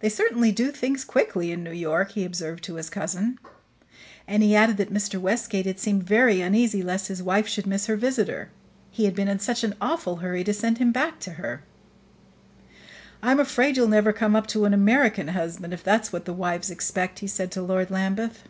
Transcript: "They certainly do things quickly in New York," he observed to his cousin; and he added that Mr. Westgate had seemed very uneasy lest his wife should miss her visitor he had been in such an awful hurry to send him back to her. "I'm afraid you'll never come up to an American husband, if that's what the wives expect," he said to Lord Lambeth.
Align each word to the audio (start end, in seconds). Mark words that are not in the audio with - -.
"They 0.00 0.08
certainly 0.08 0.50
do 0.50 0.70
things 0.70 1.04
quickly 1.04 1.52
in 1.52 1.62
New 1.62 1.74
York," 1.74 2.12
he 2.12 2.24
observed 2.24 2.64
to 2.64 2.76
his 2.76 2.88
cousin; 2.88 3.38
and 4.26 4.42
he 4.42 4.56
added 4.56 4.78
that 4.78 4.90
Mr. 4.90 5.20
Westgate 5.20 5.66
had 5.66 5.78
seemed 5.78 6.04
very 6.04 6.40
uneasy 6.40 6.80
lest 6.80 7.08
his 7.08 7.22
wife 7.22 7.46
should 7.46 7.66
miss 7.66 7.84
her 7.84 7.96
visitor 7.98 8.48
he 8.90 9.04
had 9.04 9.14
been 9.14 9.28
in 9.28 9.40
such 9.40 9.62
an 9.62 9.74
awful 9.78 10.16
hurry 10.24 10.42
to 10.42 10.54
send 10.54 10.78
him 10.78 10.90
back 10.90 11.20
to 11.20 11.32
her. 11.32 11.62
"I'm 13.22 13.38
afraid 13.38 13.76
you'll 13.76 13.88
never 13.88 14.14
come 14.14 14.34
up 14.34 14.46
to 14.46 14.64
an 14.64 14.72
American 14.72 15.28
husband, 15.28 15.74
if 15.74 15.84
that's 15.84 16.14
what 16.14 16.24
the 16.24 16.32
wives 16.32 16.70
expect," 16.70 17.18
he 17.18 17.26
said 17.26 17.50
to 17.50 17.60
Lord 17.60 17.90
Lambeth. 17.90 18.44